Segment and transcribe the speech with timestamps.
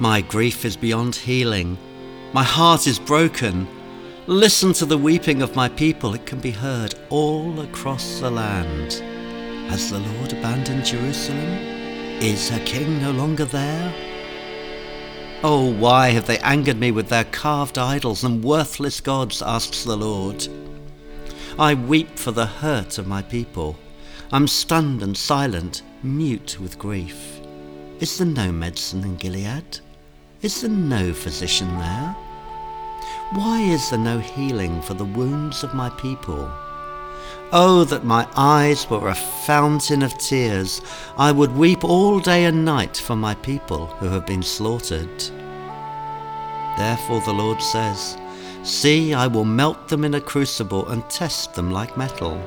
[0.00, 1.76] My grief is beyond healing.
[2.32, 3.66] My heart is broken.
[4.28, 6.14] Listen to the weeping of my people.
[6.14, 8.92] It can be heard all across the land.
[9.70, 11.48] Has the Lord abandoned Jerusalem?
[12.20, 13.92] Is her king no longer there?
[15.42, 19.42] Oh, why have they angered me with their carved idols and worthless gods?
[19.42, 20.46] asks the Lord.
[21.58, 23.76] I weep for the hurt of my people.
[24.30, 27.40] I'm stunned and silent, mute with grief.
[27.98, 29.80] Is there no medicine in Gilead?
[30.40, 32.16] Is there no physician there?
[33.32, 36.48] Why is there no healing for the wounds of my people?
[37.50, 40.80] Oh, that my eyes were a fountain of tears.
[41.16, 45.10] I would weep all day and night for my people who have been slaughtered.
[46.78, 48.16] Therefore the Lord says,
[48.62, 52.38] See, I will melt them in a crucible and test them like metal.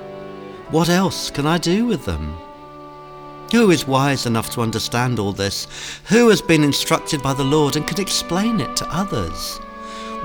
[0.69, 2.37] What else can I do with them?
[3.51, 5.67] Who is wise enough to understand all this?
[6.05, 9.57] Who has been instructed by the Lord and can explain it to others?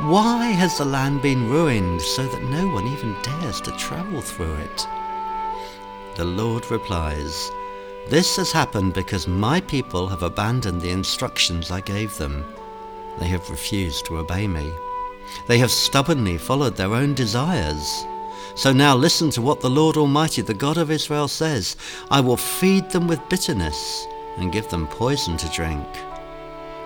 [0.02, 4.54] Why has the land been ruined so that no one even dares to travel through
[4.54, 4.86] it?
[6.14, 7.50] The Lord replies,
[8.08, 12.44] This has happened because my people have abandoned the instructions I gave them.
[13.18, 14.70] They have refused to obey me.
[15.48, 18.06] They have stubbornly followed their own desires.
[18.54, 21.76] So now listen to what the Lord Almighty, the God of Israel, says
[22.10, 24.06] I will feed them with bitterness
[24.38, 25.86] and give them poison to drink.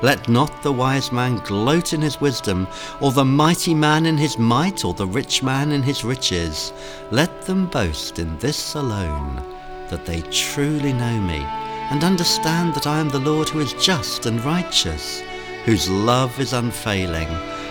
[0.02, 2.66] Let not the wise man gloat in his wisdom,
[3.00, 6.72] or the mighty man in his might, or the rich man in his riches.
[7.10, 9.44] Let them boast in this alone,
[9.90, 11.44] that they truly know me,
[11.90, 15.20] and understand that I am the Lord who is just and righteous,
[15.66, 17.28] whose love is unfailing,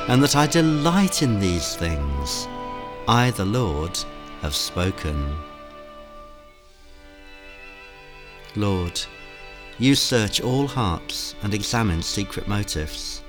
[0.08, 2.48] and that I delight in these things.
[3.10, 3.98] I, the Lord,
[4.44, 5.36] have spoken.
[8.56, 9.02] Lord,
[9.80, 13.24] you search all hearts and examine secret motives.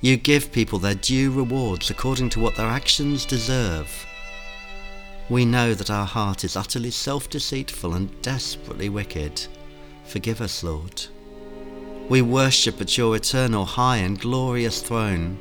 [0.00, 4.06] You give people their due rewards according to what their actions deserve.
[5.28, 9.48] We know that our heart is utterly self deceitful and desperately wicked.
[10.06, 11.04] Forgive us, Lord.
[12.08, 15.36] We worship at your eternal high and glorious throne.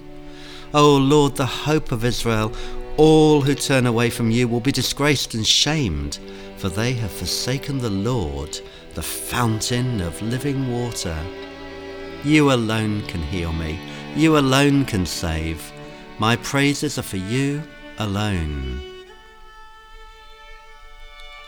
[0.73, 2.51] O Lord, the hope of Israel,
[2.97, 6.19] all who turn away from you will be disgraced and shamed,
[6.57, 8.59] for they have forsaken the Lord
[8.95, 11.15] the fountain of living water.
[12.23, 13.79] You alone can heal me.
[14.15, 15.71] You alone can save.
[16.17, 17.61] My praises are for you
[17.99, 18.81] alone.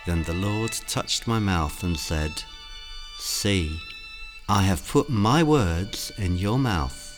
[0.05, 2.31] Then the Lord touched my mouth and said,
[3.17, 3.79] See,
[4.47, 7.08] I have put my words in your mouth.